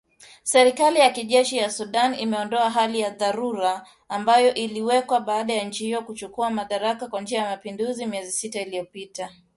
Serikali 0.43 0.99
ya 0.99 1.09
kijeshi 1.09 1.57
ya 1.57 1.69
Sudan 1.71 2.19
imeondoa 2.19 2.69
hali 2.69 2.99
ya 2.99 3.09
dharura 3.09 3.87
ambayo 4.09 4.53
iliwekwa 4.53 5.19
baada 5.19 5.53
ya 5.53 5.63
nchi 5.63 5.83
hiyo 5.83 6.01
kuchukua 6.01 6.49
madaraka 6.49 7.07
kwa 7.07 7.21
njia 7.21 7.39
ya 7.43 7.49
mapinduzi 7.49 8.05
miezi 8.05 8.31
sita 8.31 8.61
iliyopita 8.61 9.29